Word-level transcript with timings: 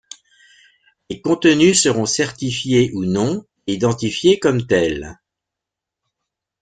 Les 1.11 1.21
contenus 1.21 1.83
seront 1.83 2.07
certifiés 2.07 2.89
ou 2.95 3.05
non 3.05 3.45
et 3.67 3.73
identifiés 3.73 4.39
comme 4.39 4.65
tels. 4.65 5.19